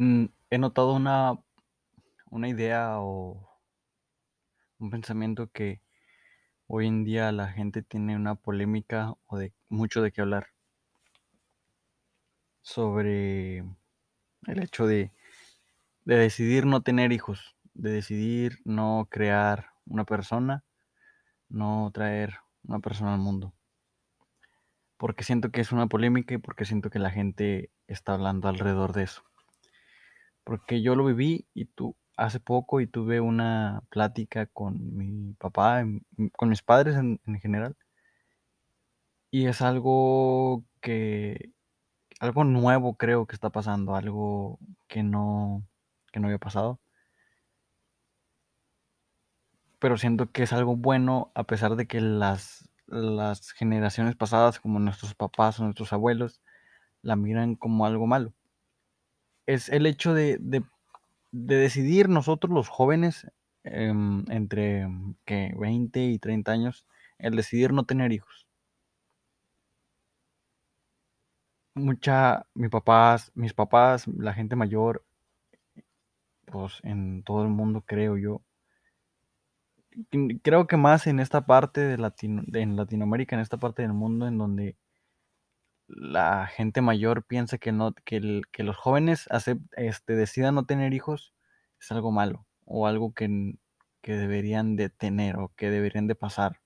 Mm, 0.00 0.28
he 0.48 0.56
notado 0.56 0.94
una, 0.94 1.38
una 2.30 2.48
idea 2.48 3.00
o 3.00 3.60
un 4.78 4.88
pensamiento 4.88 5.50
que 5.52 5.82
hoy 6.66 6.86
en 6.86 7.04
día 7.04 7.30
la 7.32 7.48
gente 7.48 7.82
tiene 7.82 8.16
una 8.16 8.34
polémica 8.34 9.12
o 9.26 9.36
de 9.36 9.52
mucho 9.68 10.00
de 10.00 10.10
qué 10.10 10.22
hablar 10.22 10.46
sobre 12.62 13.58
el 13.58 14.62
hecho 14.62 14.86
de, 14.86 15.12
de 16.06 16.16
decidir 16.16 16.64
no 16.64 16.80
tener 16.80 17.12
hijos, 17.12 17.54
de 17.74 17.90
decidir 17.90 18.60
no 18.64 19.06
crear 19.10 19.72
una 19.84 20.06
persona, 20.06 20.64
no 21.50 21.90
traer 21.92 22.38
una 22.62 22.78
persona 22.78 23.12
al 23.12 23.20
mundo. 23.20 23.52
Porque 24.96 25.24
siento 25.24 25.50
que 25.50 25.60
es 25.60 25.72
una 25.72 25.88
polémica 25.88 26.32
y 26.32 26.38
porque 26.38 26.64
siento 26.64 26.88
que 26.88 26.98
la 26.98 27.10
gente 27.10 27.70
está 27.86 28.14
hablando 28.14 28.48
alrededor 28.48 28.94
de 28.94 29.02
eso. 29.02 29.29
Porque 30.44 30.82
yo 30.82 30.94
lo 30.96 31.04
viví 31.04 31.46
y 31.54 31.66
tú 31.66 31.96
hace 32.16 32.40
poco 32.40 32.80
y 32.80 32.86
tuve 32.86 33.20
una 33.20 33.82
plática 33.90 34.46
con 34.46 34.96
mi 34.96 35.34
papá, 35.34 35.80
em, 35.80 36.02
con 36.36 36.48
mis 36.50 36.62
padres 36.62 36.96
en, 36.96 37.20
en 37.26 37.40
general. 37.40 37.76
Y 39.32 39.46
es 39.46 39.62
algo 39.62 40.64
que, 40.80 41.52
algo 42.20 42.44
nuevo 42.44 42.96
creo 42.96 43.26
que 43.26 43.34
está 43.34 43.50
pasando, 43.50 43.96
algo 43.96 44.58
que 44.88 45.02
no, 45.02 45.66
que 46.12 46.20
no 46.20 46.28
había 46.28 46.38
pasado. 46.38 46.80
Pero 49.78 49.96
siento 49.96 50.30
que 50.30 50.42
es 50.44 50.52
algo 50.52 50.76
bueno 50.76 51.32
a 51.34 51.44
pesar 51.44 51.74
de 51.76 51.86
que 51.86 52.00
las, 52.00 52.68
las 52.86 53.52
generaciones 53.52 54.16
pasadas, 54.16 54.60
como 54.60 54.78
nuestros 54.78 55.14
papás 55.14 55.58
o 55.58 55.64
nuestros 55.64 55.92
abuelos, 55.92 56.42
la 57.02 57.16
miran 57.16 57.56
como 57.56 57.86
algo 57.86 58.06
malo. 58.06 58.34
Es 59.50 59.68
el 59.68 59.86
hecho 59.86 60.14
de, 60.14 60.36
de, 60.38 60.62
de 61.32 61.56
decidir 61.56 62.08
nosotros 62.08 62.52
los 62.52 62.68
jóvenes 62.68 63.26
em, 63.64 64.24
entre 64.30 64.86
que 65.24 65.52
20 65.58 66.04
y 66.04 66.18
30 66.20 66.52
años, 66.52 66.86
el 67.18 67.34
decidir 67.34 67.72
no 67.72 67.84
tener 67.84 68.12
hijos. 68.12 68.46
Mucha, 71.74 72.46
mis 72.54 72.70
papás, 72.70 73.32
mis 73.34 73.52
papás, 73.52 74.06
la 74.06 74.34
gente 74.34 74.54
mayor, 74.54 75.04
pues 76.46 76.78
en 76.84 77.24
todo 77.24 77.42
el 77.42 77.48
mundo 77.48 77.82
creo 77.84 78.16
yo, 78.16 78.42
creo 80.42 80.66
que 80.68 80.76
más 80.76 81.06
en 81.08 81.20
esta 81.20 81.44
parte 81.46 81.80
de 81.80 81.98
Latino, 81.98 82.42
en 82.52 82.76
Latinoamérica, 82.76 83.34
en 83.34 83.42
esta 83.42 83.58
parte 83.58 83.82
del 83.82 83.92
mundo 83.92 84.28
en 84.28 84.38
donde 84.38 84.76
la 85.96 86.46
gente 86.46 86.80
mayor 86.80 87.24
piensa 87.24 87.58
que 87.58 87.72
no, 87.72 87.94
que, 88.04 88.16
el, 88.16 88.42
que 88.52 88.62
los 88.62 88.76
jóvenes 88.76 89.28
este, 89.76 90.14
decidan 90.14 90.54
no 90.54 90.64
tener 90.64 90.94
hijos 90.94 91.34
es 91.80 91.90
algo 91.90 92.12
malo 92.12 92.46
o 92.64 92.86
algo 92.86 93.12
que, 93.12 93.54
que 94.00 94.16
deberían 94.16 94.76
de 94.76 94.88
tener 94.88 95.36
o 95.36 95.52
que 95.56 95.70
deberían 95.70 96.06
de 96.06 96.14
pasar 96.14 96.60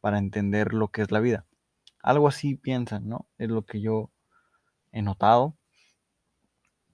para 0.00 0.18
entender 0.18 0.72
lo 0.72 0.88
que 0.88 1.02
es 1.02 1.10
la 1.10 1.20
vida. 1.20 1.46
Algo 2.02 2.28
así 2.28 2.54
piensan, 2.54 3.08
¿no? 3.08 3.28
Es 3.36 3.50
lo 3.50 3.66
que 3.66 3.80
yo 3.80 4.10
he 4.92 5.02
notado. 5.02 5.56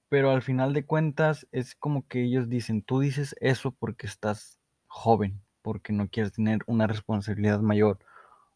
Pero 0.08 0.30
al 0.30 0.42
final 0.42 0.72
de 0.72 0.84
cuentas 0.84 1.46
es 1.52 1.74
como 1.74 2.06
que 2.06 2.24
ellos 2.24 2.48
dicen, 2.48 2.82
tú 2.82 3.00
dices 3.00 3.36
eso 3.40 3.72
porque 3.72 4.06
estás 4.06 4.58
joven, 4.86 5.42
porque 5.62 5.92
no 5.92 6.08
quieres 6.08 6.32
tener 6.32 6.60
una 6.66 6.86
responsabilidad 6.86 7.60
mayor 7.60 7.98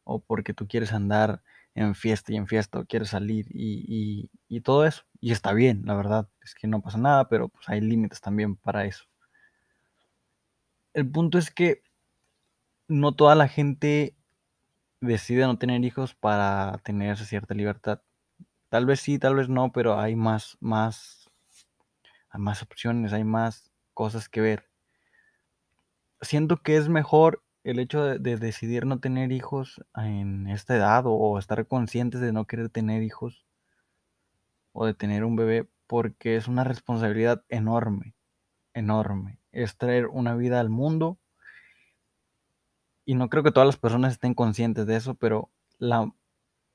o 0.04 0.20
porque 0.20 0.54
tú 0.54 0.66
quieres 0.66 0.92
andar 0.92 1.42
en 1.74 1.94
fiesta 1.94 2.32
y 2.32 2.36
en 2.36 2.46
fiesta 2.46 2.80
o 2.80 2.84
quieres 2.84 3.10
salir 3.10 3.46
y, 3.50 3.84
y, 3.86 4.30
y, 4.48 4.60
todo 4.60 4.84
eso. 4.86 5.04
Y 5.20 5.32
está 5.32 5.52
bien, 5.52 5.82
la 5.84 5.94
verdad, 5.94 6.28
es 6.42 6.54
que 6.54 6.66
no 6.66 6.80
pasa 6.82 6.98
nada, 6.98 7.28
pero 7.28 7.48
pues 7.48 7.68
hay 7.68 7.80
límites 7.80 8.20
también 8.20 8.56
para 8.56 8.84
eso. 8.84 9.04
El 10.92 11.10
punto 11.10 11.38
es 11.38 11.50
que 11.50 11.82
no 12.88 13.12
toda 13.12 13.34
la 13.34 13.48
gente 13.48 14.16
decide 15.00 15.46
no 15.46 15.58
tener 15.58 15.84
hijos 15.84 16.14
para 16.14 16.80
tener 16.84 17.16
cierta 17.18 17.54
libertad. 17.54 18.02
Tal 18.68 18.86
vez 18.86 19.00
sí, 19.00 19.18
tal 19.18 19.36
vez 19.36 19.48
no, 19.48 19.72
pero 19.72 19.98
hay 19.98 20.16
más, 20.16 20.56
más, 20.60 21.30
hay 22.30 22.40
más 22.40 22.62
opciones, 22.62 23.12
hay 23.12 23.24
más 23.24 23.70
cosas 23.94 24.28
que 24.28 24.40
ver. 24.40 24.68
Siento 26.20 26.58
que 26.58 26.76
es 26.76 26.88
mejor 26.88 27.42
el 27.64 27.78
hecho 27.78 28.02
de, 28.02 28.18
de, 28.18 28.36
decidir 28.36 28.86
no 28.86 29.00
tener 29.00 29.32
hijos 29.32 29.82
en 29.96 30.48
esta 30.48 30.76
edad 30.76 31.06
o, 31.06 31.12
o, 31.12 31.38
estar 31.38 31.66
conscientes 31.66 32.20
de 32.20 32.32
no 32.32 32.46
querer 32.46 32.68
tener 32.70 33.02
hijos 33.02 33.44
o 34.72 34.86
de 34.86 34.94
tener 34.94 35.24
un 35.24 35.36
bebé 35.36 35.68
porque 35.86 36.36
es 36.36 36.48
una 36.48 36.64
responsabilidad 36.64 37.42
enorme, 37.48 38.14
enorme. 38.74 39.38
Es 39.52 39.76
traer 39.76 40.06
una 40.06 40.34
vida 40.36 40.60
al 40.60 40.70
mundo 40.70 41.18
y 43.04 43.14
no 43.14 43.28
creo 43.28 43.42
que 43.42 43.52
todas 43.52 43.66
las 43.66 43.76
personas 43.76 44.12
estén 44.12 44.34
conscientes 44.34 44.86
de 44.86 44.96
eso, 44.96 45.14
pero 45.14 45.50
la, 45.78 46.12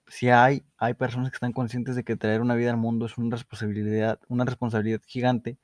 si 0.08 0.30
hay, 0.30 0.66
hay 0.78 0.94
personas 0.94 1.32
que 1.32 1.36
están 1.36 1.54
conscientes 1.54 1.96
de 1.96 2.04
que 2.04 2.18
traer 2.18 2.42
una 2.42 2.56
vida 2.56 2.72
al 2.72 2.78
mundo 2.78 3.06
es 3.06 3.18
una 3.18 3.36
responsabilidad, 3.36 4.20
una 4.28 4.46
responsabilidad 4.46 5.02
gigante 5.06 5.58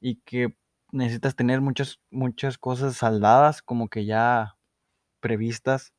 y 0.00 0.16
que 0.16 0.56
necesitas 0.92 1.36
tener 1.36 1.60
muchas, 1.60 2.00
muchas 2.10 2.58
cosas 2.58 2.96
saldadas, 2.96 3.62
como 3.62 3.88
que 3.88 4.04
ya 4.04 4.56
previstas 5.20 5.92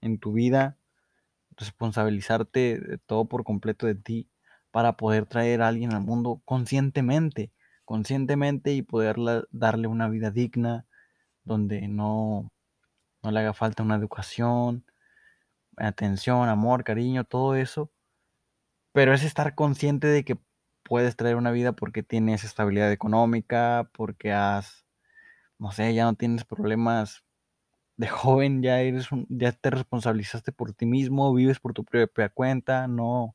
en 0.00 0.18
tu 0.18 0.32
vida, 0.32 0.78
responsabilizarte 1.56 2.80
de 2.80 2.98
todo 2.98 3.26
por 3.26 3.44
completo 3.44 3.86
de 3.86 3.94
ti 3.94 4.30
para 4.70 4.96
poder 4.96 5.26
traer 5.26 5.62
a 5.62 5.68
alguien 5.68 5.94
al 5.94 6.02
mundo 6.02 6.42
conscientemente, 6.44 7.52
conscientemente 7.84 8.72
y 8.72 8.82
poder 8.82 9.16
darle 9.50 9.88
una 9.88 10.08
vida 10.08 10.30
digna 10.30 10.86
donde 11.44 11.88
no, 11.88 12.52
no 13.22 13.30
le 13.30 13.40
haga 13.40 13.54
falta 13.54 13.82
una 13.82 13.96
educación, 13.96 14.84
atención, 15.76 16.48
amor, 16.48 16.84
cariño, 16.84 17.24
todo 17.24 17.54
eso. 17.54 17.90
Pero 18.92 19.14
es 19.14 19.24
estar 19.24 19.54
consciente 19.54 20.06
de 20.08 20.24
que 20.24 20.38
puedes 20.86 21.16
traer 21.16 21.36
una 21.36 21.50
vida 21.50 21.72
porque 21.72 22.02
tienes 22.02 22.44
estabilidad 22.44 22.92
económica, 22.92 23.90
porque 23.92 24.32
has, 24.32 24.86
no 25.58 25.72
sé, 25.72 25.94
ya 25.94 26.04
no 26.04 26.14
tienes 26.14 26.44
problemas 26.44 27.24
de 27.96 28.08
joven, 28.08 28.62
ya 28.62 28.80
eres 28.80 29.12
un, 29.12 29.26
ya 29.28 29.52
te 29.52 29.70
responsabilizaste 29.70 30.52
por 30.52 30.72
ti 30.74 30.86
mismo, 30.86 31.34
vives 31.34 31.60
por 31.60 31.72
tu 31.72 31.84
propia 31.84 32.28
cuenta, 32.28 32.86
no, 32.88 33.34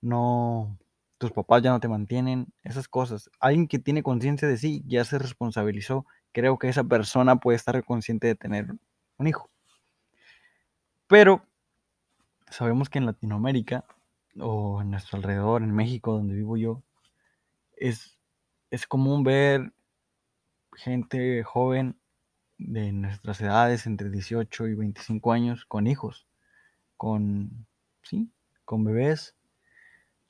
no, 0.00 0.78
tus 1.18 1.32
papás 1.32 1.62
ya 1.62 1.70
no 1.70 1.80
te 1.80 1.88
mantienen, 1.88 2.48
esas 2.62 2.88
cosas. 2.88 3.30
Alguien 3.40 3.68
que 3.68 3.78
tiene 3.78 4.02
conciencia 4.02 4.46
de 4.48 4.58
sí 4.58 4.84
ya 4.86 5.04
se 5.04 5.18
responsabilizó. 5.18 6.06
Creo 6.32 6.58
que 6.58 6.68
esa 6.68 6.84
persona 6.84 7.36
puede 7.36 7.56
estar 7.56 7.82
consciente 7.84 8.26
de 8.26 8.34
tener 8.34 8.74
un 9.16 9.26
hijo. 9.26 9.50
Pero 11.06 11.42
sabemos 12.50 12.90
que 12.90 12.98
en 12.98 13.06
Latinoamérica 13.06 13.84
o 14.40 14.80
en 14.82 14.90
nuestro 14.90 15.18
alrededor, 15.18 15.62
en 15.62 15.74
México, 15.74 16.12
donde 16.12 16.34
vivo 16.34 16.56
yo, 16.56 16.82
es, 17.76 18.18
es 18.70 18.86
común 18.86 19.22
ver 19.24 19.72
gente 20.74 21.42
joven 21.42 21.98
de 22.58 22.92
nuestras 22.92 23.40
edades, 23.40 23.86
entre 23.86 24.10
18 24.10 24.68
y 24.68 24.74
25 24.74 25.32
años, 25.32 25.64
con 25.66 25.86
hijos, 25.86 26.26
con, 26.96 27.66
sí, 28.02 28.30
con 28.64 28.84
bebés, 28.84 29.34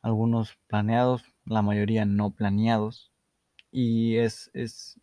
algunos 0.03 0.57
planeados, 0.67 1.25
la 1.45 1.63
mayoría 1.63 2.05
no 2.05 2.31
planeados, 2.31 3.13
y 3.71 4.17
es, 4.17 4.51
es, 4.55 5.01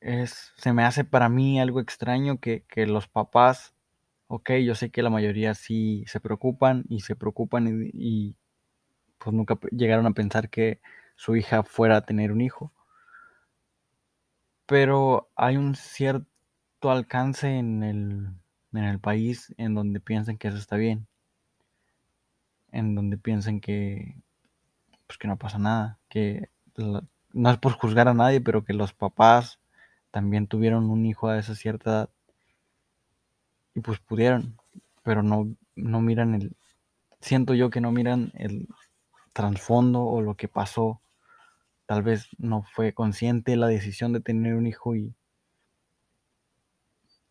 es 0.00 0.52
se 0.56 0.72
me 0.72 0.84
hace 0.84 1.04
para 1.04 1.28
mí 1.28 1.60
algo 1.60 1.80
extraño 1.80 2.38
que, 2.38 2.64
que 2.68 2.86
los 2.86 3.08
papás 3.08 3.74
ok, 4.34 4.52
yo 4.64 4.74
sé 4.74 4.90
que 4.90 5.02
la 5.02 5.10
mayoría 5.10 5.52
sí 5.54 6.04
se 6.06 6.18
preocupan 6.18 6.84
y 6.88 7.00
se 7.00 7.14
preocupan 7.16 7.90
y, 7.92 8.34
pues 9.18 9.34
nunca 9.34 9.58
llegaron 9.70 10.06
a 10.06 10.12
pensar 10.12 10.48
que 10.48 10.80
su 11.16 11.36
hija 11.36 11.62
fuera 11.64 11.98
a 11.98 12.06
tener 12.06 12.32
un 12.32 12.40
hijo. 12.40 12.72
Pero 14.64 15.28
hay 15.36 15.58
un 15.58 15.74
cierto 15.74 16.90
alcance 16.90 17.58
en 17.58 17.82
el, 17.82 18.28
en 18.72 18.84
el 18.84 18.98
país 19.00 19.54
en 19.58 19.74
donde 19.74 20.00
piensan 20.00 20.38
que 20.38 20.48
eso 20.48 20.56
está 20.56 20.76
bien. 20.76 21.06
En 22.70 22.94
donde 22.94 23.18
piensan 23.18 23.60
que, 23.60 24.16
pues 25.06 25.18
que 25.18 25.28
no 25.28 25.36
pasa 25.36 25.58
nada. 25.58 25.98
Que 26.08 26.48
no 27.34 27.50
es 27.50 27.58
por 27.58 27.72
juzgar 27.72 28.08
a 28.08 28.14
nadie, 28.14 28.40
pero 28.40 28.64
que 28.64 28.72
los 28.72 28.94
papás 28.94 29.60
también 30.10 30.46
tuvieron 30.46 30.88
un 30.88 31.04
hijo 31.04 31.28
a 31.28 31.38
esa 31.38 31.54
cierta 31.54 31.90
edad 31.90 32.10
y 33.74 33.80
pues 33.80 34.00
pudieron, 34.00 34.56
pero 35.02 35.22
no, 35.22 35.54
no 35.76 36.00
miran 36.00 36.34
el, 36.34 36.56
siento 37.20 37.54
yo 37.54 37.70
que 37.70 37.80
no 37.82 37.92
miran 37.92 38.32
el 38.36 38.68
trasfondo 39.34 40.04
o 40.04 40.22
lo 40.22 40.36
que 40.36 40.48
pasó. 40.48 41.02
Tal 41.86 42.02
vez 42.02 42.28
no 42.38 42.64
fue 42.64 42.94
consciente 42.94 43.56
la 43.56 43.68
decisión 43.68 44.12
de 44.12 44.20
tener 44.20 44.54
un 44.56 44.66
hijo 44.66 44.96
y, 44.96 45.14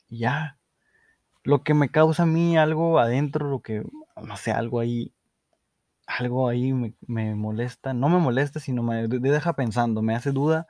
ya. 0.10 0.58
Lo 1.44 1.64
que 1.64 1.74
me 1.74 1.90
causa 1.92 2.24
a 2.24 2.28
mí 2.28 2.58
algo 2.58 3.00
adentro, 3.00 3.50
lo 3.50 3.62
que, 3.62 3.84
no 4.22 4.38
sé, 4.38 4.52
algo 4.52 4.80
ahí, 4.82 5.14
algo 6.08 6.50
ahí 6.50 6.74
me, 6.74 6.96
me 7.08 7.36
molesta, 7.36 7.94
no 7.94 8.10
me 8.10 8.20
molesta, 8.20 8.60
sino 8.60 8.84
me 8.84 9.08
de- 9.08 9.20
deja 9.20 9.54
pensando, 9.56 10.02
me 10.02 10.16
hace 10.16 10.32
duda, 10.32 10.68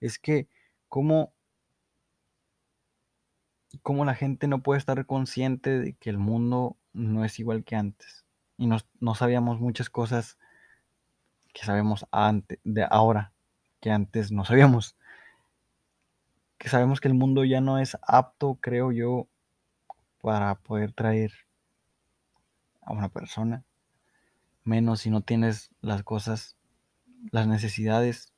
es 0.00 0.18
que 0.18 0.48
cómo, 0.88 1.34
cómo 3.82 4.04
la 4.04 4.14
gente 4.14 4.48
no 4.48 4.62
puede 4.62 4.78
estar 4.78 5.04
consciente 5.06 5.78
de 5.78 5.92
que 5.94 6.10
el 6.10 6.18
mundo 6.18 6.76
no 6.92 7.24
es 7.24 7.38
igual 7.38 7.64
que 7.64 7.76
antes. 7.76 8.24
Y 8.56 8.66
no, 8.66 8.78
no 9.00 9.14
sabíamos 9.14 9.60
muchas 9.60 9.90
cosas 9.90 10.38
que 11.52 11.64
sabemos 11.64 12.06
antes, 12.10 12.58
de 12.64 12.86
ahora, 12.88 13.32
que 13.80 13.90
antes 13.90 14.32
no 14.32 14.44
sabíamos. 14.44 14.96
Que 16.56 16.68
sabemos 16.68 17.00
que 17.00 17.08
el 17.08 17.14
mundo 17.14 17.44
ya 17.44 17.60
no 17.60 17.78
es 17.78 17.96
apto, 18.02 18.58
creo 18.60 18.90
yo, 18.90 19.28
para 20.20 20.54
poder 20.56 20.92
traer 20.92 21.32
a 22.82 22.92
una 22.92 23.08
persona. 23.08 23.64
Menos 24.64 25.00
si 25.00 25.10
no 25.10 25.20
tienes 25.20 25.70
las 25.80 26.02
cosas, 26.02 26.56
las 27.30 27.46
necesidades 27.46 28.32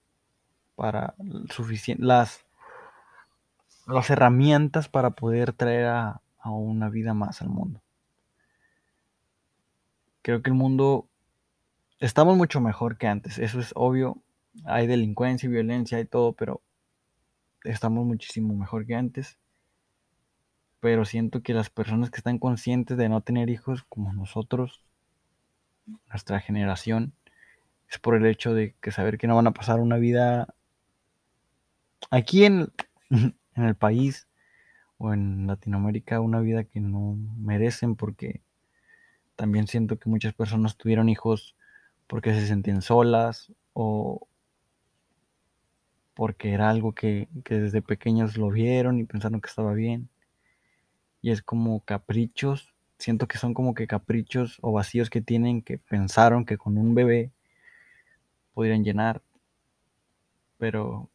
para 0.76 1.14
suficiente, 1.50 2.04
las, 2.04 2.44
las 3.92 4.10
herramientas 4.10 4.88
para 4.88 5.10
poder 5.10 5.52
traer 5.52 5.86
a, 5.86 6.20
a 6.38 6.50
una 6.50 6.88
vida 6.88 7.14
más 7.14 7.42
al 7.42 7.48
mundo. 7.48 7.80
Creo 10.22 10.42
que 10.42 10.50
el 10.50 10.56
mundo 10.56 11.08
estamos 11.98 12.36
mucho 12.36 12.60
mejor 12.60 12.98
que 12.98 13.06
antes, 13.06 13.38
eso 13.38 13.60
es 13.60 13.72
obvio. 13.74 14.18
Hay 14.64 14.86
delincuencia 14.86 15.46
y 15.46 15.52
violencia 15.52 16.00
y 16.00 16.04
todo, 16.04 16.32
pero 16.32 16.60
estamos 17.64 18.04
muchísimo 18.06 18.54
mejor 18.54 18.86
que 18.86 18.94
antes. 18.94 19.38
Pero 20.80 21.04
siento 21.04 21.42
que 21.42 21.54
las 21.54 21.70
personas 21.70 22.10
que 22.10 22.16
están 22.16 22.38
conscientes 22.38 22.96
de 22.96 23.08
no 23.08 23.20
tener 23.20 23.50
hijos, 23.50 23.84
como 23.88 24.12
nosotros, 24.12 24.82
nuestra 26.08 26.40
generación, 26.40 27.12
es 27.88 27.98
por 27.98 28.14
el 28.14 28.24
hecho 28.26 28.54
de 28.54 28.74
que 28.80 28.92
saber 28.92 29.18
que 29.18 29.26
no 29.26 29.36
van 29.36 29.46
a 29.46 29.52
pasar 29.52 29.80
una 29.80 29.96
vida 29.96 30.54
aquí 32.10 32.44
en, 32.44 32.72
en 33.54 33.64
el 33.64 33.74
país 33.74 34.28
o 34.98 35.12
en 35.14 35.46
Latinoamérica, 35.46 36.20
una 36.20 36.40
vida 36.40 36.64
que 36.64 36.80
no 36.80 37.16
merecen 37.38 37.96
porque 37.96 38.42
también 39.36 39.66
siento 39.66 39.98
que 39.98 40.10
muchas 40.10 40.34
personas 40.34 40.76
tuvieron 40.76 41.08
hijos 41.08 41.56
porque 42.06 42.34
se 42.34 42.46
sentían 42.46 42.82
solas 42.82 43.52
o 43.72 44.26
porque 46.14 46.52
era 46.52 46.68
algo 46.68 46.92
que, 46.92 47.28
que 47.44 47.54
desde 47.54 47.80
pequeños 47.80 48.36
lo 48.36 48.50
vieron 48.50 48.98
y 48.98 49.04
pensaron 49.04 49.40
que 49.40 49.48
estaba 49.48 49.72
bien. 49.72 50.10
Y 51.22 51.30
es 51.30 51.40
como 51.40 51.80
caprichos, 51.80 52.74
siento 52.98 53.26
que 53.26 53.38
son 53.38 53.54
como 53.54 53.72
que 53.74 53.86
caprichos 53.86 54.58
o 54.60 54.72
vacíos 54.72 55.08
que 55.08 55.22
tienen 55.22 55.62
que 55.62 55.78
pensaron 55.78 56.44
que 56.44 56.58
con 56.58 56.76
un 56.76 56.94
bebé 56.94 57.30
podrían 58.52 58.84
llenar, 58.84 59.22
pero 60.58 61.08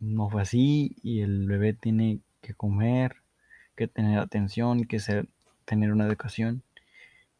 no 0.00 0.28
fue 0.30 0.42
así 0.42 0.96
y 1.02 1.20
el 1.20 1.46
bebé 1.46 1.72
tiene 1.72 2.20
que 2.40 2.54
comer, 2.54 3.16
que 3.76 3.88
tener 3.88 4.18
atención, 4.18 4.84
que 4.84 5.00
ser, 5.00 5.28
tener 5.64 5.92
una 5.92 6.06
educación 6.06 6.62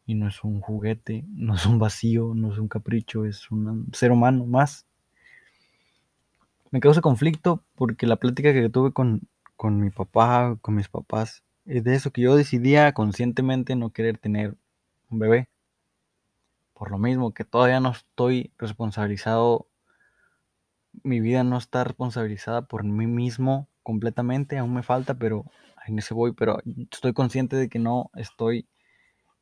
y 0.06 0.14
no 0.14 0.28
es 0.28 0.42
un 0.42 0.60
juguete, 0.60 1.24
no 1.34 1.54
es 1.54 1.66
un 1.66 1.78
vacío, 1.78 2.32
no 2.34 2.52
es 2.52 2.58
un 2.58 2.68
capricho, 2.68 3.24
es 3.24 3.50
un 3.50 3.88
ser 3.92 4.12
humano 4.12 4.46
más. 4.46 4.86
Me 6.70 6.80
causa 6.80 7.00
conflicto 7.00 7.62
porque 7.74 8.06
la 8.06 8.16
plática 8.16 8.52
que 8.52 8.68
tuve 8.68 8.92
con, 8.92 9.22
con 9.56 9.80
mi 9.80 9.90
papá, 9.90 10.56
con 10.60 10.74
mis 10.74 10.88
papás, 10.88 11.42
es 11.64 11.84
de 11.84 11.94
eso 11.94 12.10
que 12.10 12.22
yo 12.22 12.36
decidía 12.36 12.92
conscientemente 12.92 13.76
no 13.76 13.90
querer 13.90 14.18
tener 14.18 14.56
un 15.10 15.18
bebé. 15.18 15.48
Por 16.74 16.90
lo 16.90 16.98
mismo 16.98 17.32
que 17.34 17.44
todavía 17.44 17.80
no 17.80 17.90
estoy 17.90 18.52
responsabilizado, 18.58 19.66
mi 21.02 21.20
vida 21.20 21.44
no 21.44 21.58
está 21.58 21.84
responsabilizada 21.84 22.62
por 22.62 22.84
mí 22.84 23.06
mismo 23.06 23.68
completamente, 23.82 24.58
aún 24.58 24.74
me 24.74 24.82
falta, 24.82 25.14
pero 25.14 25.44
en 25.86 25.98
ese 25.98 26.14
voy, 26.14 26.32
pero 26.32 26.58
estoy 26.90 27.12
consciente 27.12 27.56
de 27.56 27.68
que 27.68 27.78
no 27.78 28.10
estoy 28.14 28.66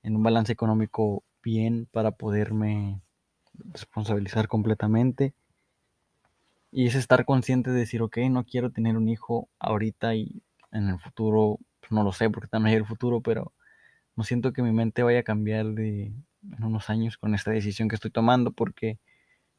en 0.03 0.17
un 0.17 0.23
balance 0.23 0.53
económico 0.53 1.25
bien 1.43 1.89
para 1.91 2.13
poderme 2.13 3.01
responsabilizar 3.73 4.49
completamente. 4.49 5.35
Y 6.71 6.87
es 6.87 6.95
estar 6.95 7.25
consciente 7.25 7.71
de 7.71 7.81
decir, 7.81 8.03
ok, 8.03 8.19
no 8.31 8.45
quiero 8.45 8.71
tener 8.71 8.97
un 8.97 9.09
hijo 9.09 9.49
ahorita 9.59 10.15
y 10.15 10.43
en 10.73 10.89
el 10.91 11.01
futuro, 11.01 11.59
pues 11.81 11.93
no 11.93 12.05
lo 12.05 12.13
sé 12.13 12.31
porque 12.31 12.49
también 12.49 12.75
hay 12.75 12.81
el 12.81 12.87
futuro, 12.87 13.21
pero 13.21 13.53
no 14.15 14.25
siento 14.25 14.53
que 14.53 14.63
mi 14.63 14.73
mente 14.73 15.03
vaya 15.03 15.21
a 15.21 15.25
cambiar 15.25 15.67
de 15.67 16.13
en 16.57 16.65
unos 16.65 16.91
años 16.91 17.19
con 17.19 17.35
esta 17.35 17.51
decisión 17.51 17.89
que 17.89 17.97
estoy 17.97 18.11
tomando 18.11 18.53
porque 18.53 18.99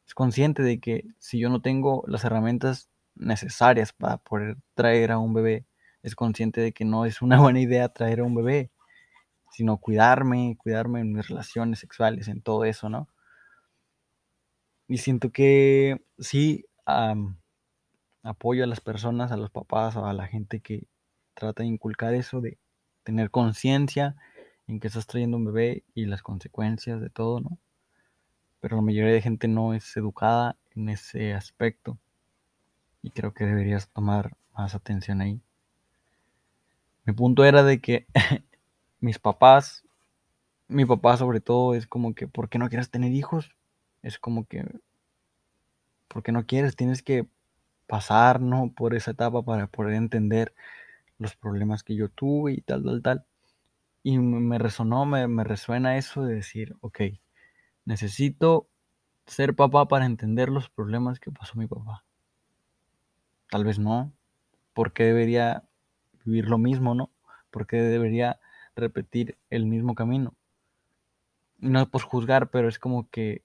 es 0.08 0.14
consciente 0.14 0.62
de 0.62 0.80
que 0.80 1.04
si 1.18 1.38
yo 1.38 1.50
no 1.50 1.60
tengo 1.60 2.02
las 2.06 2.24
herramientas 2.24 2.88
necesarias 3.14 3.92
para 3.92 4.16
poder 4.16 4.56
traer 4.74 5.12
a 5.12 5.18
un 5.18 5.34
bebé, 5.34 5.66
es 6.02 6.16
consciente 6.16 6.62
de 6.62 6.72
que 6.72 6.86
no 6.86 7.04
es 7.04 7.20
una 7.20 7.38
buena 7.40 7.60
idea 7.60 7.90
traer 7.90 8.20
a 8.20 8.24
un 8.24 8.34
bebé, 8.34 8.70
sino 9.52 9.76
cuidarme, 9.76 10.56
cuidarme 10.58 11.00
en 11.00 11.12
mis 11.12 11.28
relaciones 11.28 11.80
sexuales, 11.80 12.28
en 12.28 12.40
todo 12.40 12.64
eso, 12.64 12.88
¿no? 12.88 13.08
Y 14.88 14.96
siento 14.96 15.30
que 15.30 16.00
sí 16.18 16.64
um, 16.86 17.36
apoyo 18.22 18.64
a 18.64 18.66
las 18.66 18.80
personas, 18.80 19.30
a 19.30 19.36
los 19.36 19.50
papás 19.50 19.96
a 19.96 20.12
la 20.14 20.26
gente 20.26 20.60
que 20.60 20.86
trata 21.34 21.62
de 21.62 21.68
inculcar 21.68 22.14
eso, 22.14 22.40
de 22.40 22.58
tener 23.02 23.30
conciencia 23.30 24.16
en 24.66 24.80
que 24.80 24.88
estás 24.88 25.06
trayendo 25.06 25.36
un 25.36 25.44
bebé 25.44 25.84
y 25.94 26.06
las 26.06 26.22
consecuencias 26.22 27.02
de 27.02 27.10
todo, 27.10 27.40
¿no? 27.40 27.58
Pero 28.60 28.76
la 28.76 28.82
mayoría 28.82 29.12
de 29.12 29.22
gente 29.22 29.48
no 29.48 29.74
es 29.74 29.96
educada 29.96 30.56
en 30.74 30.88
ese 30.88 31.34
aspecto 31.34 31.98
y 33.02 33.10
creo 33.10 33.32
que 33.32 33.44
deberías 33.44 33.88
tomar 33.90 34.36
más 34.56 34.74
atención 34.74 35.20
ahí. 35.20 35.40
Mi 37.04 37.12
punto 37.14 37.44
era 37.44 37.62
de 37.62 37.80
que 37.80 38.06
mis 39.00 39.18
papás, 39.18 39.84
mi 40.68 40.84
papá 40.84 41.16
sobre 41.16 41.40
todo 41.40 41.74
es 41.74 41.86
como 41.86 42.14
que, 42.14 42.28
¿por 42.28 42.48
qué 42.48 42.58
no 42.58 42.68
quieres 42.68 42.90
tener 42.90 43.12
hijos? 43.12 43.50
Es 44.02 44.18
como 44.18 44.46
que, 44.46 44.64
¿por 46.08 46.22
qué 46.22 46.32
no 46.32 46.46
quieres? 46.46 46.76
Tienes 46.76 47.02
que 47.02 47.26
pasar, 47.86 48.40
¿no? 48.40 48.72
Por 48.76 48.94
esa 48.94 49.12
etapa 49.12 49.42
para 49.42 49.68
poder 49.68 49.94
entender 49.94 50.54
los 51.18 51.36
problemas 51.36 51.82
que 51.82 51.96
yo 51.96 52.08
tuve 52.08 52.52
y 52.52 52.60
tal, 52.60 52.84
tal, 52.84 53.02
tal. 53.02 53.24
Y 54.02 54.18
me 54.18 54.58
resonó, 54.58 55.06
me, 55.06 55.28
me 55.28 55.44
resuena 55.44 55.96
eso 55.96 56.24
de 56.24 56.36
decir, 56.36 56.76
ok, 56.80 57.00
necesito 57.88 58.68
ser 59.26 59.56
papá 59.56 59.88
para 59.88 60.04
entender 60.04 60.50
los 60.50 60.68
problemas 60.68 61.20
que 61.20 61.32
pasó 61.32 61.58
mi 61.58 61.66
papá. 61.66 62.04
Tal 63.50 63.64
vez 63.64 63.78
no. 63.78 64.12
¿Por 64.74 64.92
qué 64.92 65.04
debería 65.04 65.64
vivir 66.22 66.48
lo 66.48 66.58
mismo, 66.58 66.94
no? 66.94 67.10
¿Por 67.50 67.66
qué 67.66 67.78
debería 67.78 68.38
repetir 68.76 69.38
el 69.48 69.64
mismo 69.64 69.94
camino? 69.94 70.34
No 71.60 71.80
es 71.80 71.88
por 71.88 72.02
juzgar, 72.02 72.50
pero 72.50 72.68
es 72.68 72.78
como 72.78 73.08
que 73.08 73.42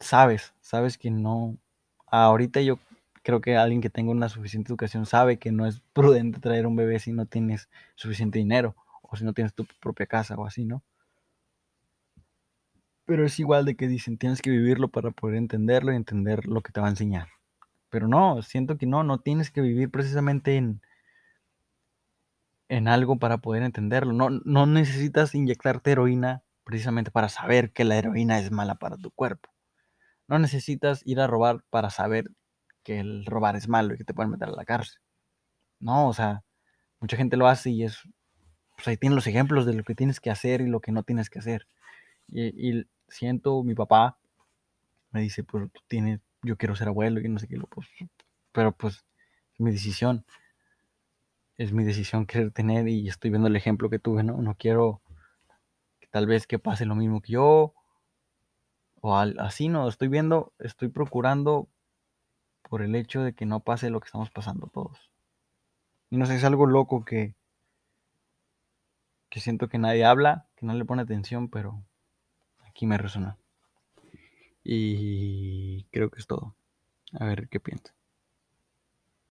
sabes, 0.00 0.54
sabes 0.62 0.96
que 0.96 1.10
no. 1.10 1.58
Ahorita 2.06 2.62
yo 2.62 2.78
creo 3.22 3.42
que 3.42 3.58
alguien 3.58 3.82
que 3.82 3.90
tenga 3.90 4.10
una 4.10 4.30
suficiente 4.30 4.72
educación 4.72 5.04
sabe 5.04 5.38
que 5.38 5.52
no 5.52 5.66
es 5.66 5.82
prudente 5.92 6.40
traer 6.40 6.66
un 6.66 6.76
bebé 6.76 6.98
si 6.98 7.12
no 7.12 7.26
tienes 7.26 7.68
suficiente 7.94 8.38
dinero 8.38 8.74
o 9.02 9.16
si 9.16 9.24
no 9.24 9.34
tienes 9.34 9.52
tu 9.52 9.66
propia 9.82 10.06
casa 10.06 10.34
o 10.34 10.46
así, 10.46 10.64
¿no? 10.64 10.82
Pero 13.06 13.26
es 13.26 13.38
igual 13.38 13.64
de 13.64 13.76
que 13.76 13.88
dicen, 13.88 14.18
tienes 14.18 14.40
que 14.40 14.50
vivirlo 14.50 14.88
para 14.88 15.10
poder 15.10 15.36
entenderlo 15.36 15.92
y 15.92 15.96
entender 15.96 16.46
lo 16.46 16.62
que 16.62 16.72
te 16.72 16.80
va 16.80 16.86
a 16.86 16.90
enseñar. 16.90 17.28
Pero 17.90 18.08
no, 18.08 18.42
siento 18.42 18.78
que 18.78 18.86
no, 18.86 19.04
no 19.04 19.18
tienes 19.20 19.50
que 19.50 19.60
vivir 19.60 19.90
precisamente 19.90 20.56
en, 20.56 20.80
en 22.68 22.88
algo 22.88 23.18
para 23.18 23.38
poder 23.38 23.62
entenderlo. 23.62 24.12
No, 24.12 24.30
no 24.30 24.66
necesitas 24.66 25.34
inyectarte 25.34 25.92
heroína 25.92 26.42
precisamente 26.64 27.10
para 27.10 27.28
saber 27.28 27.72
que 27.72 27.84
la 27.84 27.96
heroína 27.96 28.38
es 28.38 28.50
mala 28.50 28.76
para 28.76 28.96
tu 28.96 29.10
cuerpo. 29.10 29.50
No 30.26 30.38
necesitas 30.38 31.02
ir 31.04 31.20
a 31.20 31.26
robar 31.26 31.62
para 31.70 31.90
saber 31.90 32.30
que 32.82 33.00
el 33.00 33.26
robar 33.26 33.56
es 33.56 33.68
malo 33.68 33.94
y 33.94 33.98
que 33.98 34.04
te 34.04 34.14
pueden 34.14 34.30
meter 34.30 34.48
a 34.48 34.52
la 34.52 34.64
cárcel. 34.64 35.00
No, 35.80 36.08
o 36.08 36.14
sea, 36.14 36.42
mucha 37.00 37.16
gente 37.16 37.36
lo 37.36 37.46
hace 37.46 37.70
y 37.70 37.84
es, 37.84 37.98
pues 38.76 38.88
ahí 38.88 38.96
tienen 38.96 39.16
los 39.16 39.26
ejemplos 39.26 39.66
de 39.66 39.74
lo 39.74 39.84
que 39.84 39.94
tienes 39.94 40.20
que 40.20 40.30
hacer 40.30 40.60
y 40.62 40.66
lo 40.66 40.80
que 40.80 40.92
no 40.92 41.02
tienes 41.02 41.30
que 41.30 41.38
hacer. 41.40 41.66
Y, 42.28 42.78
y 42.78 42.86
siento, 43.08 43.62
mi 43.62 43.74
papá 43.74 44.18
me 45.10 45.20
dice, 45.20 45.44
pues 45.44 45.70
tú 45.72 45.80
tienes, 45.86 46.20
yo 46.42 46.56
quiero 46.56 46.76
ser 46.76 46.88
abuelo 46.88 47.20
y 47.20 47.28
no 47.28 47.38
sé 47.38 47.48
qué, 47.48 47.58
pues, 47.58 47.88
pero 48.52 48.72
pues 48.72 49.04
es 49.52 49.60
mi 49.60 49.70
decisión. 49.70 50.24
Es 51.56 51.72
mi 51.72 51.84
decisión 51.84 52.26
querer 52.26 52.50
tener 52.50 52.88
y 52.88 53.08
estoy 53.08 53.30
viendo 53.30 53.46
el 53.48 53.56
ejemplo 53.56 53.88
que 53.88 54.00
tuve, 54.00 54.24
¿no? 54.24 54.42
No 54.42 54.56
quiero 54.56 55.00
que 56.00 56.08
tal 56.08 56.26
vez 56.26 56.46
que 56.46 56.58
pase 56.58 56.84
lo 56.84 56.96
mismo 56.96 57.20
que 57.20 57.32
yo 57.32 57.74
o 59.00 59.16
al, 59.16 59.38
así, 59.38 59.68
no, 59.68 59.86
estoy 59.86 60.08
viendo, 60.08 60.54
estoy 60.58 60.88
procurando 60.88 61.68
por 62.62 62.80
el 62.80 62.94
hecho 62.94 63.22
de 63.22 63.34
que 63.34 63.44
no 63.44 63.60
pase 63.60 63.90
lo 63.90 64.00
que 64.00 64.06
estamos 64.06 64.30
pasando 64.30 64.68
todos. 64.68 65.10
Y 66.08 66.16
no 66.16 66.24
sé, 66.24 66.36
es 66.36 66.44
algo 66.44 66.64
loco 66.66 67.04
que, 67.04 67.34
que 69.28 69.40
siento 69.40 69.68
que 69.68 69.78
nadie 69.78 70.06
habla, 70.06 70.46
que 70.56 70.64
no 70.64 70.72
le 70.72 70.86
pone 70.86 71.02
atención, 71.02 71.50
pero 71.50 71.84
aquí 72.74 72.86
me 72.86 72.98
resonó. 72.98 73.38
Y 74.64 75.84
creo 75.92 76.10
que 76.10 76.18
es 76.18 76.26
todo. 76.26 76.56
A 77.12 77.24
ver 77.24 77.48
qué 77.48 77.60
piensan. 77.60 77.94